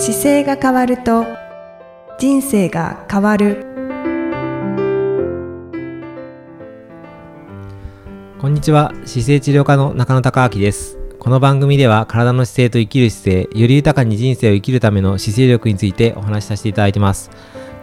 [0.00, 1.26] 姿勢が変わると
[2.20, 3.66] 人生が変わる。
[8.40, 8.92] こんにちは。
[9.04, 10.98] 姿勢治療科の中野孝明です。
[11.18, 17.28] この番組では体の姿勢と生きる姿勢より豊かに人生を生きるための姿勢力についてお話しさせていただいてます。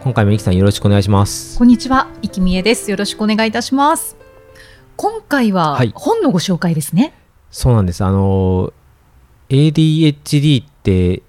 [0.02, 1.58] 今回もいきさんよろしくお願いします。
[1.58, 2.90] こんにちは、いきみえです。
[2.90, 4.16] よろしくお願いいたします。
[4.96, 5.92] 今回ははい。
[5.94, 7.12] 本のご紹介ですね。
[7.50, 8.02] そうなんです。
[8.02, 8.72] あの
[9.50, 11.22] ADHD って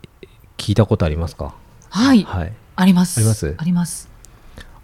[0.58, 1.56] 聞いたことありますか？
[1.90, 2.54] はい、はい。
[2.76, 3.20] あります。
[3.20, 3.56] あります？
[3.58, 4.10] あります。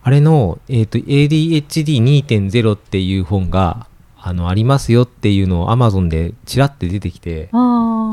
[0.03, 7.49] あれの、えー、と ADHD2.0 っていう本があのありますよっていうのを Amazon でちらって出てきて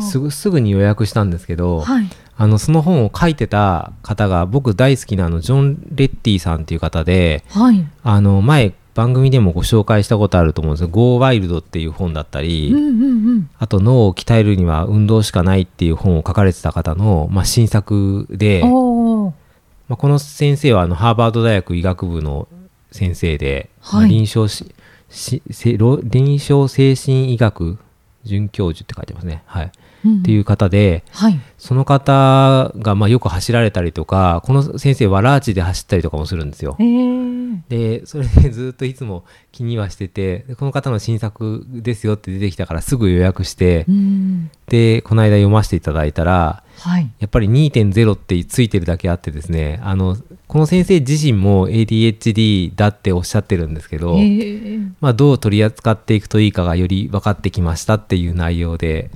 [0.01, 22.47] すぐすぐに予約したんですけど、はい、あのその本を書いてた方が僕大好きなあのジョン・レッティさんっていう方ではい、あの前番組でもご紹介したことあると思うんですよ「Go Wild」っていう本だったり、うんうんうん、あと脳を鍛えるには運動しかないっていう本を書かれてた方の、まあ、新作で、まあ、この先生はあのハーバード大学医学部の
[22.93, 24.01] 先生で、はい。
[24.01, 24.75] まあ臨床し
[25.09, 27.79] し臨床精神医学
[28.25, 36.77] 准教授って書いてますね、はいっていうう方ではい、その方がまあよく走られたりとかこの先生はラーチで走ったりとかもするんですよ。
[36.79, 36.85] え。
[36.85, 59.11] ー、でそれでずっといつも気にはしててでこの方の新作ですよって出てきたからすぐ予約してうん、でこの間読ませていただいたらはい、やっぱり2.0ってついてるだけあってですねあのこの先生自身も ADHD だっておっしゃってるんですけど、えー、まあ、どう取り扱っていくといいかがより分かってきましたっていう内容で、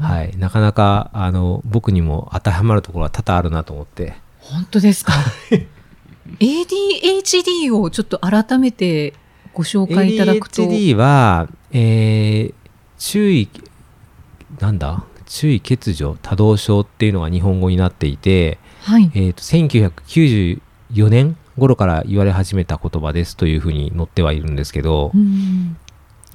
[0.00, 5.12] はい、なかなかあの僕にも当てはまるところは多々あるなと思って本当ですか
[6.38, 9.14] ？ADHD をちょっと改めて
[9.52, 12.54] ご紹介いただくと、ADHD は、えー
[13.02, 13.48] 注意
[14.60, 15.04] なんだ？
[15.32, 25.76] 注意欠如多動症っていうのが日本語になっていて、はい、えー、と1994年頃から言われ始めた言葉ですというふうに載ってはいるんですけど、うん、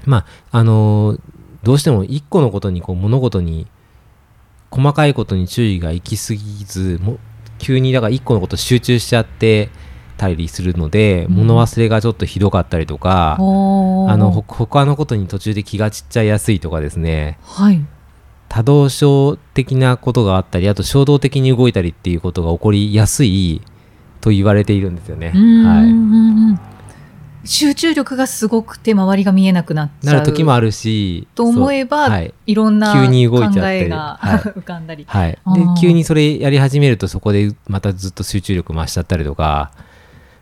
[0.06, 1.22] まああのー
[1.64, 3.68] どうしても一個のことにこう物事に
[4.72, 7.18] 細かいことに注意が行き過ぎずも
[7.60, 9.70] 急にだから一個のこと集中しちゃって
[10.18, 11.34] たりするので、うん。
[11.34, 17.38] 物忘れがちょっとひどかったりとか、あのほ他のことに途中で気が散っちゃいやすいとかですね。
[17.44, 17.86] はい、
[18.50, 23.62] 多動症的なことがあったりあと衝動的に動いたりっていうことが起こりやすい
[24.22, 25.32] と言われているんですよね。
[25.36, 26.58] うんは
[27.44, 30.14] い、集中力がすごくて周りが見えなくなっちゃう。
[30.16, 32.34] なる時もあるしと思えば、はい。
[32.46, 34.40] い、ろんな急に動いちゃったり考えが、はい。
[34.40, 35.06] 浮かんだり。
[35.08, 35.40] はい、で
[35.80, 39.72] 急にそれやり始めるとそこでまたずっと集中力増しちゃったりとか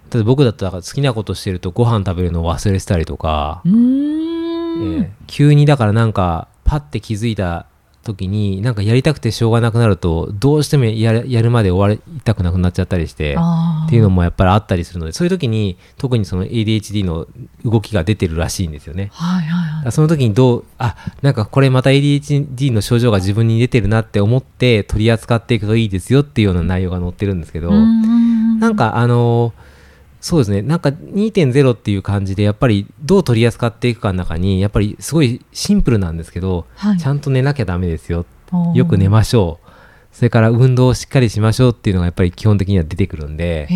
[0.10, 7.68] ただ僕だったら好きなことしてるとご飯食べるのを忘れてたりとか、うーん、ええ急にだからなんかパッて気づいた
[8.06, 17.28] 時になんかやりたくてしょうがなくなるとどうしてもやるまで終わりたくなくなっちゃったりしてっていうのもやっぱりあったりするのでそういう時に特にその ADHD の
[17.66, 19.10] 動きが出てるらしいんですよね。
[19.12, 19.92] はいはいはい。
[19.92, 29.54] その時にどうあなんかこれまた ADHD の症状が自分に出てるなって思って取り扱っていくといいですよっていうような内容が載ってるんですけど、んなんかあの
[30.26, 30.64] そうですね。
[30.64, 36.98] なんか2.0っていう感じでやっぱりどう取り扱っていくかの中にやっぱりすごいシンプルなんですけど、はい。
[36.98, 38.26] ちゃんと寝なきゃダメですよ。
[38.74, 39.70] よく寝ましょう。
[40.12, 43.68] それから運動をしっかりしましょうっていうのがやっぱり基本的には出てくるんで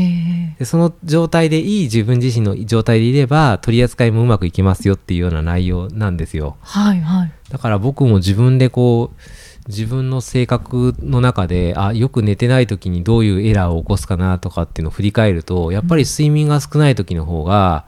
[0.57, 6.55] でその状態でいい自分自身の状態でいれば取り扱いもうまくいきますよっていうような内容なんですよ。
[6.61, 7.31] はいはい。
[7.51, 9.21] だから僕も自分でこう
[9.69, 17.85] 自分の性格の中であよく寝てない時にどういうエラーを起こすかなとかっていうのを振り返るとやっぱり睡眠が少ない時の方が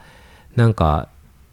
[0.56, 1.10] なんか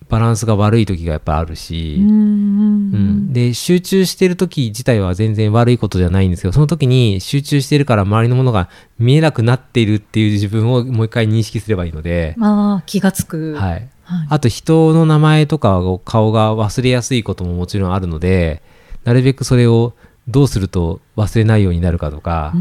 [0.09, 2.91] バランスが悪い時がやっぱあるし、うん
[3.28, 8.69] んで集中してる時自体は全然悪いことじゃないんですけどその時に集中してるから周りのものが
[8.99, 13.55] 見えなくなっているっていう自分をもう一回認識すればいいので、まあ気がつく。
[13.55, 13.89] はい、はい。
[14.31, 18.62] あと人の名前とかを顔が忘れやすいことももちろんあるので
[19.04, 19.95] なるべくそれを
[20.28, 22.53] どうすると忘れないようになるかとか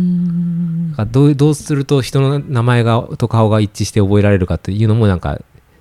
[1.12, 5.40] どうどうすると人の名前がと顔が一致して覚えられるかっていうのもなんか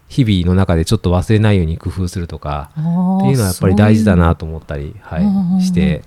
[0.09, 6.03] 日々の中でちょっと忘れないように工夫するとかっていうのはやっぱり大事だなと思ったり、はい、して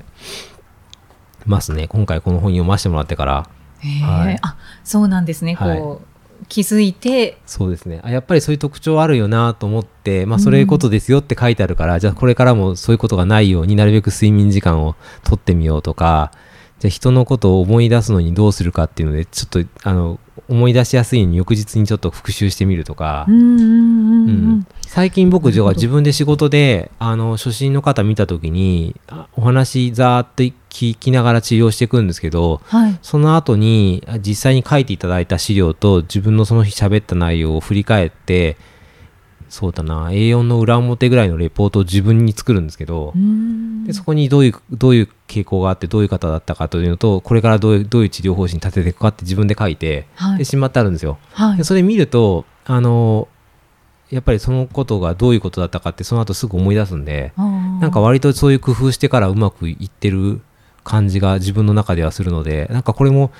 [1.45, 1.87] ますね。
[1.87, 3.49] 今回この本読ませてもらってから。
[4.03, 4.37] はい。
[4.41, 5.79] あそうなんですね、はい。
[5.79, 6.08] こう
[6.47, 7.37] 気づいて。
[7.45, 7.99] そうですね。
[8.03, 16.31] あやっぱりそういう特徴あるよなと思って、まあ、そういうことですよって書いてあるから、じゃあこれからもそういうことがないようになるべく睡眠時間を取ってみようとか
[16.79, 23.25] じゃあ人のことを思い出すのにどうするかっていうのでちょっとあの思い出しやすいように翌日にちょっと復習してみるとか、
[24.87, 32.99] 最近僕なるほど自分で仕事であの初心の方見た時にあお話ざーっと聞きながら治療していくんですけどはい。
[33.01, 38.57] その後にあ実際に書いていただいた資料と自分のその日喋った内容を振り返って
[39.49, 43.83] そうだな A4 の裏表ぐらいのレポートを自分に作るんですけどうん。
[43.85, 50.39] でそこにどういうどういう傾向があってどういう方だったかというのとこれからどういうどういう治療方針立てていくかって自分で書いてはい。
[50.39, 51.19] でしまってあるんですよ。
[51.31, 51.57] はい。
[51.57, 53.27] でそれ見るとあの
[54.09, 60.41] やっぱりそのことがどういうことだったかってその後すぐ思い出すんでなんか割とそういう工夫してからうまくいってる
[60.83, 63.31] 感じが自分の中ではするのでなんかこれも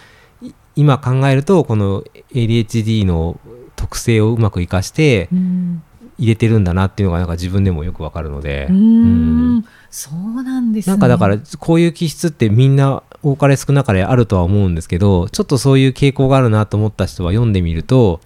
[0.44, 3.40] い今考えるとこの ADHD の
[3.76, 5.84] 特性をうまく生かしてうん。
[6.20, 8.68] 入れてるんだなっていうのがなんか自分でもよくわかるので。
[8.70, 10.92] うんそうなんですね。
[10.92, 18.22] なんかだからこういう気質ってみんな多かれ少なかれあるとは思うんですけどちょっとそういう傾向があるなと思った人は読んでみると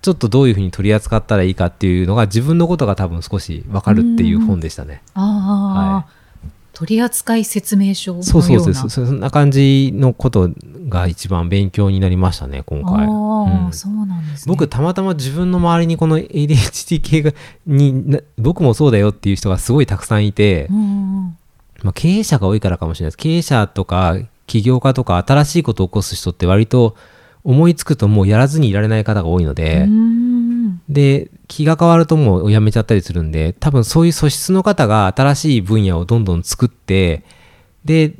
[0.00, 5.02] ちょっとどういうふうに取り扱ったらいいかっていうのが自分のことが多分少しわかるっていう本でしたね。
[5.14, 6.10] ああ、
[6.72, 8.32] 取扱説明書のような。
[8.32, 10.50] そうそうそうそんな感じのこと
[10.88, 12.92] が一番勉強になりましたね今回。
[12.92, 13.08] ああ、
[13.66, 13.72] うん。
[13.72, 14.50] そうなんですね。
[14.50, 17.32] 僕たまたま自分の周りにこの ADHD 系が
[17.66, 20.80] にな僕もそうだよっていう人がすごいたくさんいて、うんう
[21.28, 21.36] ん
[21.82, 23.16] まあ、経営者が多いからかもしれないです。
[23.16, 24.16] 経営者とか
[24.46, 26.96] 起業家とか新しいことを起こす人って割と
[27.44, 30.18] 思いつくともうやらずにいられない方が多いので、うん
[30.88, 37.24] で気が変わるともうやめちゃったりするんで多分そういう素質の方が新しい分野をどんどん作って
[37.84, 38.14] で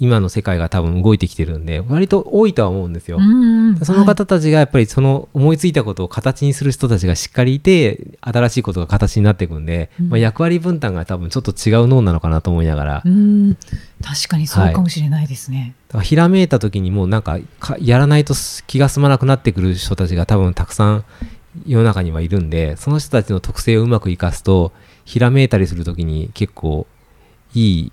[0.00, 3.18] 今の世界が多分動いてきてるんで割と多いとは思うんですよ。
[3.18, 10.08] うんその方たちがやっぱりその思いついたことを形にする人たちがしっかりいて新しいことが形になっていくんで、うん。
[10.08, 18.34] まあ、役割分担が多分ちょっと違う脳なのかなと思いながら,、確かにそうかもしれないですね、だからひらめいた時にもうなんかかやらないと
[18.66, 21.04] 気が済まなくなってくる人たちが多分たくさん
[21.66, 24.72] 世の中にはいるんでその人たちの特性をうまく生かすと
[25.04, 26.86] ひらめいたりする時に結構
[27.54, 27.92] いい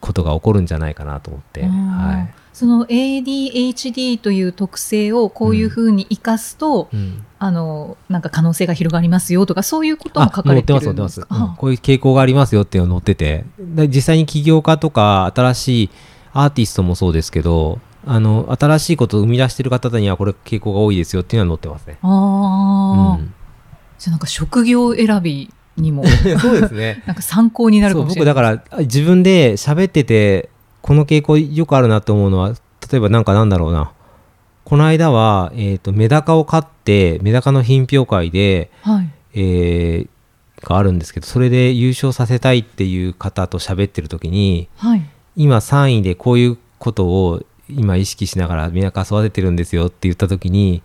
[0.00, 2.34] ことが起こるんじゃないかなと思って、はい。
[2.52, 7.24] その ADHD という特性をこういうふうに生かすと、うん。
[7.40, 11.56] あのなんか可能性が広がりますよとかそういうことも書かれてるん載ってますですか載ってます、うん。
[11.56, 13.44] こういう傾向がありますよっていうのが載ってて。
[13.60, 15.90] で実際に起業家とか新しい
[16.32, 21.98] アーティストもそうですけどあの新しいことを生み出してる方にはこれ傾向が多いですよっていうのは載ってますね。
[22.02, 23.34] ああ、うん。
[23.98, 26.04] じゃあなんか職業選びにも。
[26.40, 27.02] そうですね。
[27.06, 28.34] なんか参考になるかもしれない。
[28.34, 30.48] 僕だから自分で喋ってて
[30.82, 32.54] この傾向よくあるなと思うのは
[32.90, 33.90] 例えばなんかなんだろうな。
[34.64, 39.10] この間は、えー、とメダカを飼ってメダカの品評会ではい。
[39.34, 40.08] えー
[40.62, 45.02] があるんですけどそれで優勝させたいっていう方と喋ってる時にはい。
[45.36, 50.82] 今3位でこういうことを今意識しながらメダカ育ててるんですよって言った時に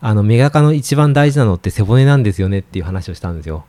[0.00, 3.64] あのメダカの一番大事なのって背骨なんですよねっていう話をしたんですよ。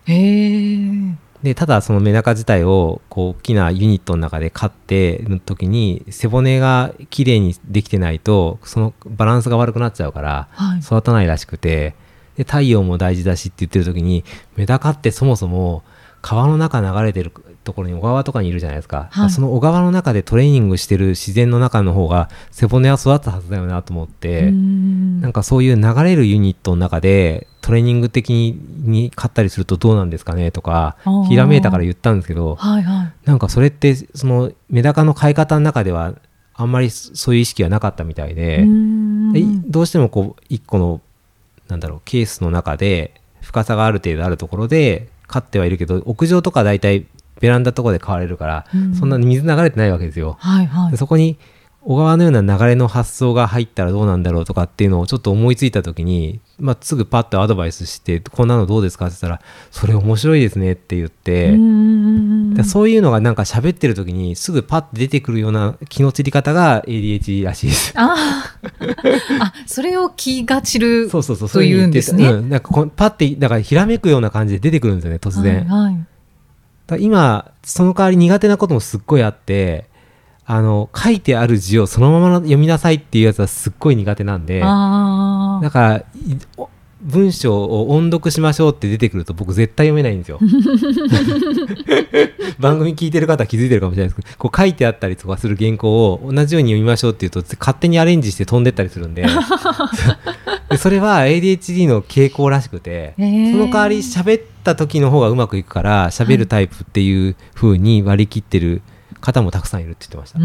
[1.43, 10.79] でただそのメダカ自体をこう大きなユニットの中で飼ってる時に背骨がきれいにできてないとそのバランスが悪くなっちゃうからはい。
[10.79, 11.95] 育たないらしくて。
[12.37, 14.23] で太陽も大事だしって言ってる時に
[14.55, 15.83] メダカってそもそも
[16.21, 19.29] 川の中流れてるところに小川とかにいるじゃないですか、はい。
[19.29, 25.21] その小川の中でトレーニングしてる自然の中の方が背骨は育つはずだよなと思って、うん。
[25.21, 30.97] なんかそういう流れるユニットの中でトレーニング的に買ったりするとどうなんですかねとか
[31.27, 33.13] ひらめいたから言ったんですけどはいはい。
[33.25, 36.15] なんかそれってそのメダカの飼い方の中では
[36.53, 38.65] あんまりそういう意識はなかったみたいで
[39.65, 41.01] どうしてもこう一個の
[41.67, 47.05] なんだろうケースの中で深さがある程度あるところで飼ってはいるけど屋上とか大体
[47.39, 48.95] ベランダとかで飼われるから、うん。
[48.95, 50.37] そんなに水流れてないわけですよ。
[50.39, 50.91] はいはい。
[50.91, 51.37] でそこに
[51.81, 59.05] 小川のような流れの発想が入ったらどうなんだろうとかっていうのをちょっと思いついた時に、まあ、すぐパッとアドバイスしてこんなのどうですか？
[59.05, 59.41] って言ったら
[59.71, 61.51] それ面白いですねって言って、
[62.65, 67.93] そういうのがなんか喋ってる時にすぐパッと出てくるような気の散り方が ADHD らしいです。
[67.95, 69.39] あー。
[69.41, 72.25] あそれを気が散るそうそうそうというんですね。
[72.25, 75.65] そういうふうに言ってうん、なんかこうパッてだからひらめくような感じで出てくるんですよね突然。
[75.65, 76.05] はいはい
[76.89, 79.85] だ今その代わり苦手なこともすっごいあって
[80.45, 86.03] あの書いてある字をそのまま読みなさいっていうやつはすっごい苦手なんであだから
[87.01, 90.39] 文章を音読しましょうって出てくると僕絶対読めないんですよ。
[92.59, 99.25] 番組聞いてる方は気づいてるかもしれないですけどこう書いてあったりとかする原稿を同じように読みましょうって言うと勝手にアレンジして飛んでったりするんで。
[100.69, 108.81] で それは ADHD の傾向らしくてへーその代わり喋った時の方がうまくいくから喋るタイプっていう風に割り切ってる
[109.21, 110.39] 方もたくさんいるって言ってました、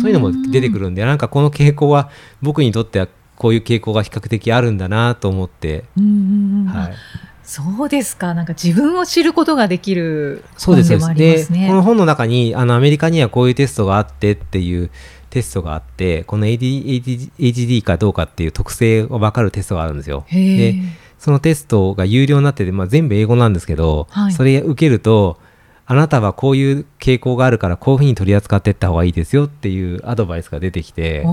[0.00, 2.10] そういうのも出てくるんでなんかこの傾向は
[2.42, 6.66] 僕にとってはこういう傾向が比較的あるんだなと思って、うんうんうん。
[6.66, 6.94] はい、
[7.42, 8.34] そうですか。
[8.34, 11.62] なんか自分を知ることができる本でもありますね。
[11.62, 14.90] でこの本の中にあのアメリカにはこういうテストがあってっていう
[15.30, 20.24] テストがあってこの AD ADHD かどうかっていう特性が分かるテストがあるんですよ。
[20.30, 20.76] で
[21.18, 24.32] そのテストが有料になってて、まあ、全部英語なんですけど、はい。
[24.32, 25.38] それ受けると
[25.86, 31.24] あなたはこういう傾向があるからこういうふうに取り扱っていった方がいいですよっていうアドバイスが出てきて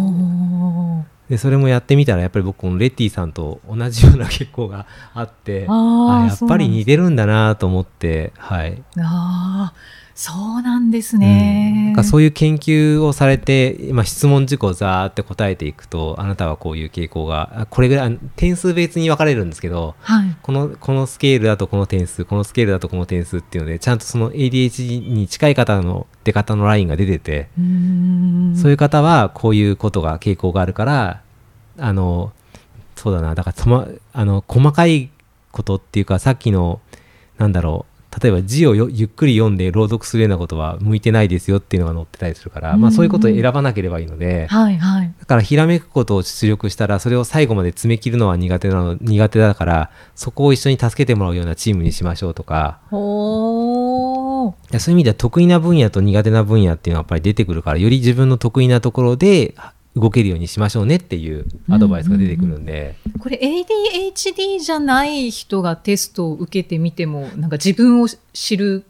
[1.32, 8.84] でそれもやってみたらやっぱり僕このレッティさんと同じような傾向があってあやっぱり似てるんだなと思ってはい。
[8.98, 9.74] ああ、
[10.22, 11.84] そうなんですうんね。
[11.88, 20.36] なんかそういう研究をされて、まあ、質問事項をざーって答えていくとあなたはこういう傾向があこれぐらいあ点数別に分かれるんですけどはい。
[20.44, 31.24] このこのスケールだとこの点数このスケールだとこの点数っていうのでちゃんとその ADHD に近い方の出方のラインが出てて、そういう方はこういうことが傾向があるから
[31.80, 32.32] あの
[32.96, 35.10] そうだなだからとまあの細かい
[35.52, 36.80] ことっていうかさっきの
[37.40, 37.91] なんだろう
[38.22, 45.14] 例えば字をよゆっくり読んで朗読するようなことは向いてないですよっていうのが載ってたりするから、まあ、そういうことを選ばなければいいので、はいはい。
[45.18, 52.80] だからひらめくことを出力したらそれを最後まで詰め切るのは苦手なの苦手だからそこを一緒に助けてもらうようなチームにしましょうとか。
[54.80, 59.56] そういう意味では得意な分野と苦手な分野っていうのはやっぱり出てくるからより自分の得意なところで
[59.96, 68.86] 動けるようにしましょうねっていうアドバイスが出てくるんで、これ ADHD じゃない人がテストを受けてみても、なんか自分を知る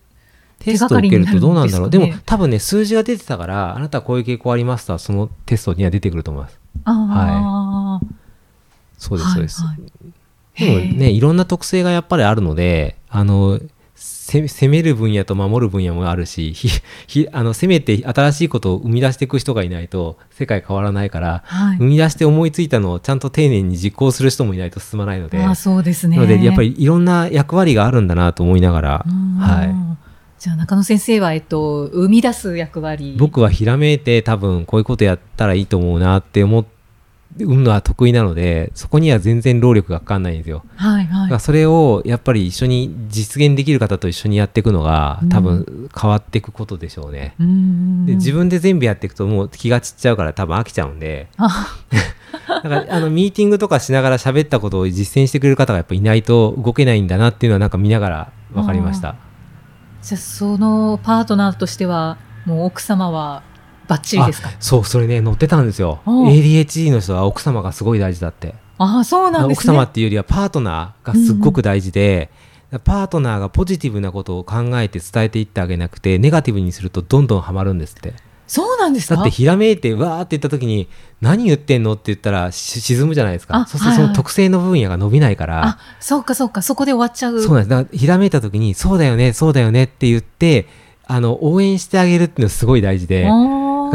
[0.59, 1.89] テストを受けるとどうなんだろう。
[1.89, 6.59] でも多分ね数字が出てたからあなたはこういう傾向ありますとはそのテストには出てくると思います。
[6.85, 8.07] ああ、
[8.97, 9.79] そうですそうです、はい。
[10.71, 10.87] はい。
[10.87, 13.65] でもねいろんな特性がやっぱりあるのであのせ
[14.01, 16.69] 攻める分野と守る分野もあるしひ
[17.07, 26.15] ひあの攻めて新しいことを生み出していく人がいないと世界変わらないから、はい生み出して思いついたのをちゃんと丁寧に実行する人もいないと進まないのであーそうですね。
[26.17, 29.75] なのでやっぱりいろんな役割があるんだなと思いながら、うんはい、
[30.39, 33.15] じゃあ中野先生は、えっと、生み出す役割。
[33.19, 36.61] 僕はひらめいて多分こういうことやったらいいと思うなって思
[37.39, 40.63] うのは得意なのでそこには全然労力がかかんないんですよ。
[40.75, 41.39] はいはいだから。
[41.39, 47.35] それをやっぱり一緒に実現できる方と一緒にやっていくのがうん多分変わっていくことでしょうね。
[47.39, 51.77] うんで自分で全部やっていくともう気が散っちゃうから多分飽きちゃうんで あ
[52.47, 59.15] だからあのミーティングとかしながら喋ったことを実践してくれる方がやっぱいないと動けないんだなっていうのはなんか見ながら分かりました。
[60.01, 63.43] じゃあそのパートナーとしてはもう奥様は
[63.91, 64.47] バッチリですか？
[64.47, 65.99] あそうそれね載ってたんですよ。
[66.05, 68.55] ADHD の人は奥様がすごい大事だって。
[68.77, 69.71] ああそうなんですね。
[69.73, 72.29] 奥様っていうよりはパートナーがすっごく大事で、
[72.85, 78.13] パートナーがポジティブなことを考えて伝えていってあげなくてネガティブにするとどんどんハマるんですって。
[78.47, 79.15] そうなんですか？
[79.15, 80.87] だってひらめいてわーって言った時に
[81.19, 83.57] 何言ってんのって言ったらし沈むじゃないですか。
[83.57, 86.61] あそうするとその特性の分野が伸びないから、あそうかそうか。
[86.61, 87.41] そこで終わっちゃう。
[87.41, 87.69] そうなんです。
[87.69, 90.67] だからひらめいた時にそうだよねそうだよねって言って
[91.05, 93.25] あの応援してあげるっていうのすごい大事で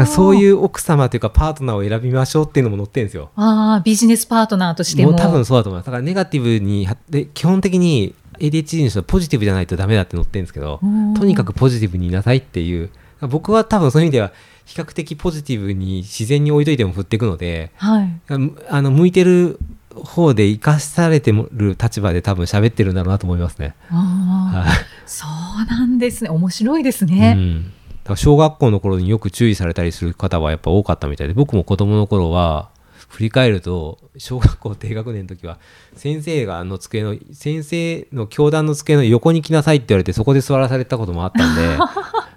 [0.05, 3.31] そういうう奥様というかパートナーを選びましょうっていうのも載ってるんですよ。
[3.35, 5.11] ああビジネスパートナーとしても。
[5.11, 5.85] もう多分そうだと思います。
[5.87, 11.13] だからネガティブにはで基本的に ADHD の人はポジティブじゃないとダメだって載ってるんですけどうん。
[11.13, 12.89] とにかくポジティブにいなさいっていう。
[13.21, 14.31] 僕は多分そういう意味では
[14.65, 18.21] 比較的ポジティブに自然に置いといても振っていくのではい。
[18.29, 18.37] あ
[18.69, 19.59] あの向いてる
[20.03, 23.75] 方で生かされてる立場で多分喋ってるんだろうなと思いますね。
[23.89, 24.65] あ
[25.05, 26.29] そうなんですね。
[26.29, 27.69] 面白いですうね、ん、だ
[28.07, 32.69] から小学校の頃によく注意されたりする方はやっぱ多かったみたいで僕も子供の頃は
[33.09, 35.59] 振り返ると小学校低学年の時は
[35.95, 41.77] 先生があの机の先生の教壇の机の横に来なさいって言われてそこで座らされたこともあったんで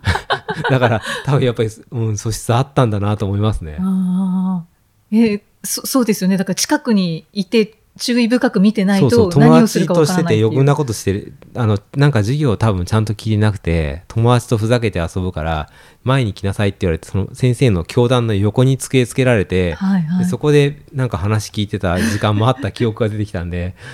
[0.70, 3.76] だから多分やっぱり、うん、素質あったんだなと思いますね。
[3.80, 4.66] ああ
[5.12, 9.30] えーそそうですよねだから近くにいて注意深く見てないそうそう。
[9.30, 10.40] と何をするかわ友達としてからないっていう。
[10.40, 11.34] て余分なことしてる。
[11.54, 15.68] あのなんか授業を多分ちゃんと聞いてなくて友達とふざけて遊ぶから
[16.04, 20.24] 前に来なさいって言われてその先生の教壇の横に机つけられて、はいはい。
[20.24, 23.74] でそこでなんか話聞いてた時間もあった記憶が出てきたんで。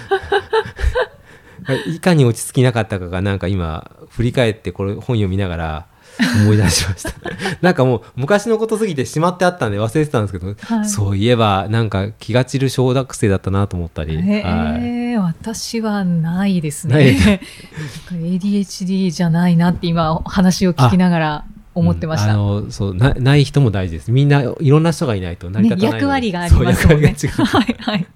[1.86, 5.86] いかに落ち着きなかったかがなんか今振り返ってこれ本読みながら
[6.44, 7.12] 思い出しました。
[7.61, 10.88] なんかもう昔のことすぎてしまってあったんで忘れてたんですけど、はい。
[10.88, 14.80] そういえばなんか気が散る小学生だったなと思ったり、えはい。
[14.80, 17.40] ー私はないですね。
[18.11, 21.44] ADHD じゃないなって今話を聞きながら
[21.75, 22.35] 思ってました。
[22.35, 24.11] うんあのそうなない人も大事です。
[24.11, 27.14] みんないろんな人がいないと成りね立たないので、役割がありますもんね。
[27.16, 27.44] そう役割が違う。
[27.44, 27.94] はいはい。
[27.94, 28.08] はい、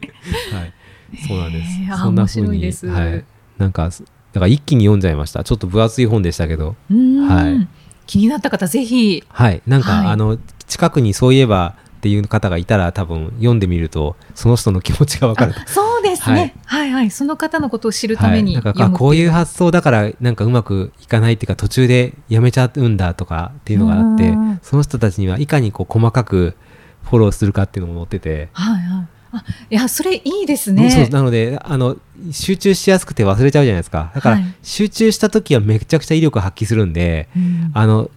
[1.29, 1.83] そうなんです。
[1.83, 2.87] へーあそんな風に面白いです。
[2.87, 3.25] はい、
[3.59, 3.91] なんか
[4.33, 5.45] だから一気に読んじゃいました。
[5.45, 6.77] ちょっと分厚い本でしたけど。
[6.89, 7.80] はい
[8.11, 9.23] 気になった方ぜひ。
[9.29, 9.63] はい。
[9.69, 10.07] なんか、はい。
[10.09, 10.37] あの
[10.67, 15.55] 近くにそういえばっていう方がいたら多分読んでみるとその人の気持ちがわかる。
[15.67, 16.57] そうですね。
[16.65, 24.59] はい、はい、その方のことを知るためにはい、なんかこういう発想だからなんかうまくいかないっていうか途中でやめちゃうんだとかっていうのがあってうん。
[24.61, 26.57] その人たちにはいかにこう細かく
[27.05, 29.07] フォローするかっていうのも載ってて、はいはい。
[29.33, 31.09] あいやそれいいですね。
[31.11, 31.97] なのであの
[32.33, 34.11] 集中しやすくて忘れちゃうじゃないですか。
[34.15, 34.55] だから、はい。
[34.63, 37.71] 集中した時はめちゃくちゃ威力発揮するんでうん。
[37.75, 38.11] あの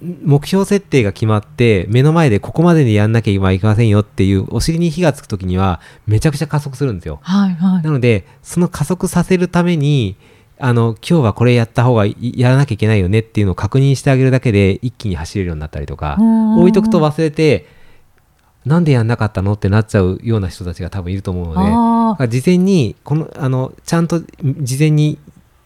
[0.00, 7.18] 目標設定が決まって目の前でここまでにやんなきゃいけませんよっていうお尻に火がつく時にはめちゃくちゃ加速するんですよ。
[7.22, 7.82] はいはい。
[7.82, 10.16] なのでその加速させるために
[10.60, 16.58] あの今日はこれやった方がいやらなきゃいけないよねっていうのを確認してあげるだけで一気に走れるようになったりとかうん。
[16.60, 17.66] 置いとくと忘れて
[18.68, 25.18] なんでやんなかったのってなっちゃうような人たちが多分いると思うので事前にこのあのちゃんと事前に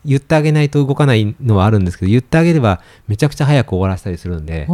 [0.04, 4.66] 言ってあげないと動かないのはあるんですけど言ってあげればめちゃくちゃ早く終わらせたりするんで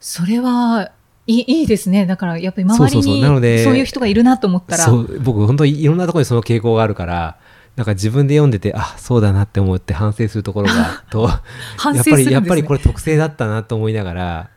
[0.00, 0.90] それは
[1.26, 2.04] いいいいですね。
[2.04, 4.86] だからやっぱり周りそうそうそうにそういう人がいるなと思ったら。
[5.22, 7.38] 僕本当にいろんなところにその傾向があるから
[7.76, 11.26] なんか自分で読んでてあそうだなって思って反省するところがと
[11.78, 12.16] 反 やっぱ。
[12.16, 14.50] りやっぱりこれ特性だったなと思いながら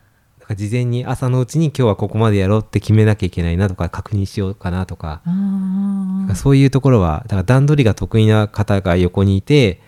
[0.47, 5.21] か事前に朝のうちに今日はここまでやろうって決めなきゃいけないなとか確認しようかなとか。
[5.25, 6.35] あー。
[6.35, 9.81] そういうところはだから段取りが得意な方が横にいて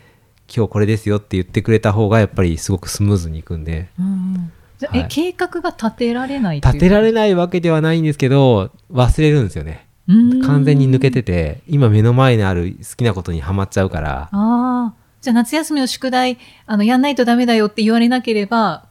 [0.53, 3.89] 今日これですよって言ってくれた方がやっぱりすごくスムーズにいくんで。
[3.97, 4.51] うん。
[4.77, 5.05] じゃあはい。
[5.05, 9.87] え計画が立てられない立てられないわけではないんですけど忘れるんですよね。
[10.07, 10.41] うん。
[10.41, 14.23] 完全に抜けてて今目の前にある好きなことにはまっちゃうから。
[14.23, 18.88] ああじゃあ夏休みの宿題あのやんないとダメだよって言われなければ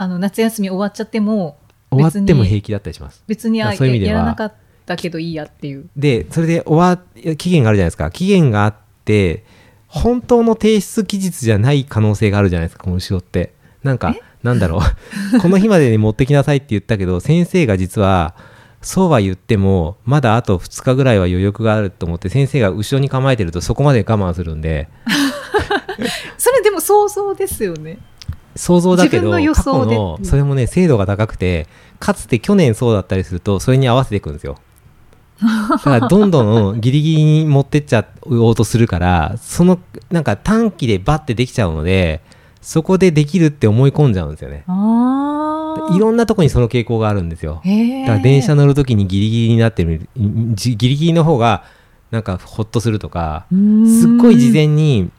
[0.00, 1.58] あの夏休み終わっちゃっても
[1.90, 3.22] 終わっても平気だったりします。
[3.26, 4.20] 別にあそういう意味では。
[4.20, 4.54] やらなかっ
[4.86, 5.90] たけどいいやっていう。
[5.94, 8.10] でそれで終わ期限があるじゃないですか。
[8.10, 9.44] 期限があって
[9.88, 13.52] 本当の提出期日じゃない可能性があるじゃないですかこの後ろって。
[13.82, 14.80] なんかなんだろう。
[15.38, 18.34] この日までに持ってきなさいって言ったけど先生が実は
[18.80, 24.88] そうは言ってもまだあと2日ぐらいは余力があると思って先生が後ろに構えてるとそこまで我慢するんで。
[26.38, 27.98] それでも想像ですよね。
[28.60, 31.66] 想像だけど過去のそれもね精度が高くて
[31.98, 34.58] かつて去年そうだったりするとそれに合わせていくんですよ。
[35.40, 39.78] だからどんどんギリギリに持ってっちゃおうとするからその
[40.10, 42.20] なんか短期でバッてできちゃうので
[42.60, 44.64] そこでできるって思い込んじゃうんですよね。
[45.96, 47.54] いろんなとこにその傾向があるんですよ。
[47.54, 50.06] だから電車乗る時にギリギリになってる。
[50.52, 51.64] じギリギリの方が
[52.10, 55.10] なんかホッとするとかすっごい事前に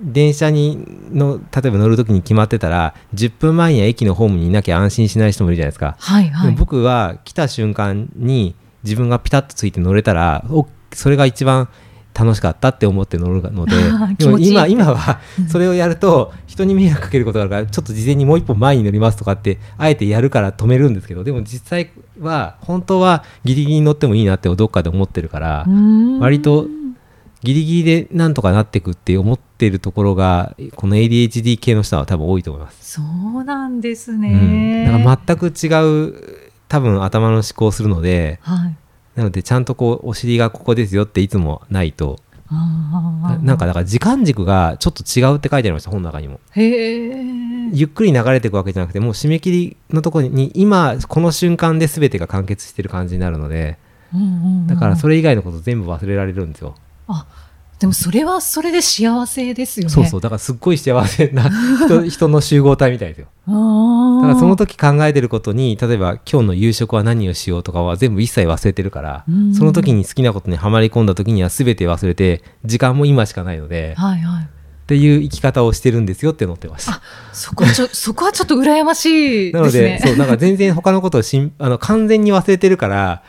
[0.00, 6.54] 電車にの例えば乗る時に決まってたら10分前には駅のホームにいなきゃ安心しない人もいるじゃないですか、はいはい。
[6.54, 11.68] 僕は来た瞬間に自分がピタッとついて乗れたらおそれが一番
[12.14, 13.74] 楽しかったって思って乗るので
[14.18, 25.66] でも今今はそれをやると人に迷惑かけることがあるからちょっと事前にもう一歩前に乗りますとかってあえてやるから止めるんですけどでも実際は本当はギリギリに乗ってもいいなってどっかで思ってるから
[26.20, 26.66] 割と
[27.42, 32.92] ギリギリでなんとかなっていくって思ってるところがこの ADHD 系の人は多分多いと思います。
[32.92, 34.84] そうなんですうん、ね。
[34.86, 38.76] だから全く違う多分頭の思考をするのではい。
[39.16, 47.70] なのでちゃんとこうお尻がここですよっていつもないとあーなんかだから時間軸がちょっと違うって書いてありました本の中にもへえ。
[47.72, 53.78] ゆっくり流れていくわけじゃなくてもう締め切りのところに今この瞬間で全てが完結してる感じになるので
[54.66, 56.74] だからそれ以外のこと全部忘れられるんですよ、
[57.08, 57.26] あ
[57.82, 59.90] でもそれはそれで幸せですよね。
[59.90, 61.50] そうそうだからすっごい幸せな
[61.84, 63.26] 人人の集合体みたいですよ。
[63.46, 74.44] だからその時考えてることに例えば今日の夕食は何をしようとかは全部一切忘れてるからうんその時に好きなことにはまり込んだ時には全て忘れて時間も今しかないのではいはい。
[74.44, 77.00] っていう生き方をしてるんですよって載ってましたあ
[77.32, 79.98] そこはちょ そこはちょっと羨ましいなのですね。
[80.00, 83.22] でそうなんか全然他のことをしんあの完全に忘れてるから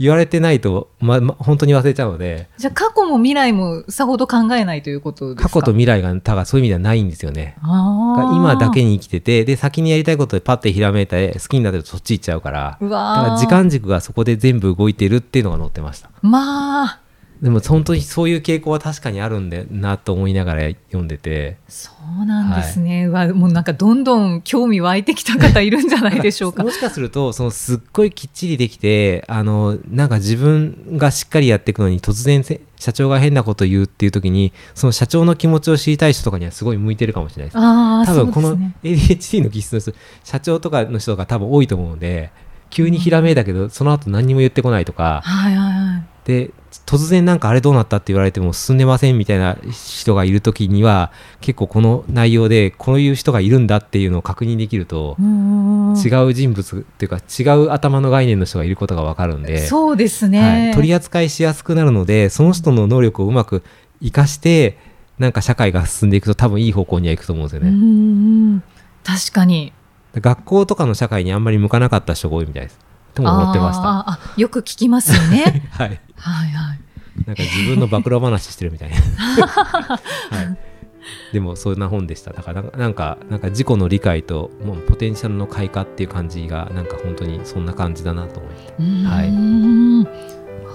[0.00, 2.48] 言われてないと、まま、本当に忘れちゃうので。
[2.56, 5.50] じゃあ過去も未来もさほど考えないということですか？
[5.50, 7.56] 過去と未来がだからそういう意味ではないんですよね。
[7.60, 8.36] あー。
[8.36, 12.78] 今だけに生きててで先にやりたいことでパッてひらめいて好きになってるとそっち行っちゃうから。
[12.80, 16.08] うだから時間軸がそこで全部動いてるっていうのが載ってました。
[16.22, 16.99] まあ
[17.42, 21.56] でも本当にそういう傾向は確かにあるんだなと思いながら読んでて。
[21.68, 21.90] そ
[22.22, 26.62] うなんですね、うわもうなんかどんどん興味湧いてきた方いるんじゃないでしょうか。
[26.62, 37.58] もしかするとそのすっごいきっちりできてあのなんか自分がしっかりやっていくのに突然せ社長が変なこと言うっていう時にその社長の気持ちを知りたい人とかにはすごい向いてるかもしれないです。
[37.58, 39.92] ああ多分この ADHD の気質の人
[40.24, 42.32] 社長とかの人が多分多いと思うので
[42.68, 45.22] 急にひらめいたけどその後何にも言ってこないとか。
[45.24, 46.04] はいはいはい。
[46.24, 46.50] で
[46.86, 60.70] 突然なんかあれどうなったって言われても進んでませんみたいな人がいる時には結構この内容でこういう人がいるんだっていうのを確認できるとうん違う人物っていうか違う頭の概念の人がいることが分かるんで、そうですはね。
[60.70, 63.62] い、取り扱いしやすくなるのでその人の能力をうまく
[64.00, 64.78] 活かして
[65.18, 67.70] なんか社会が進んでいくと多分いい方向には行くと思うんですよね。
[67.70, 68.62] ん
[69.04, 69.72] 確かに。
[70.14, 72.78] 学校とかの社会にあんまり向かなかった人が多いみたいです。
[73.14, 73.82] とも思ってました。
[73.82, 75.68] あーあよく聞きますよね。
[75.72, 76.00] はい。
[76.20, 76.80] はいはい。
[77.26, 78.96] なんか自分の暴露話してるみたいな。
[79.96, 80.00] は
[80.42, 81.32] い。
[81.32, 82.32] でもそんな本でした。
[82.32, 89.06] だからなんかなんか自己の理解ともうポテンシャルの開花っていう感じがなんか本当にそんな感じだなと思って。
[89.06, 90.30] はい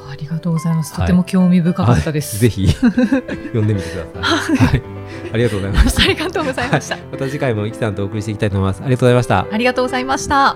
[0.08, 0.94] ありがとうございます。
[0.94, 2.38] はいとても興味深かったです。
[2.38, 4.58] はいぜひ読んでみてくださ い。
[4.58, 4.82] はい。
[5.34, 6.04] ありがとうございました。
[6.04, 6.98] ありがとうございました。
[7.12, 8.82] また次回もイキさんとお送りしていきたいと思います。
[8.82, 9.48] ありがとうございました。
[9.52, 10.56] ありがとうございました。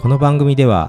[0.00, 0.88] この番組では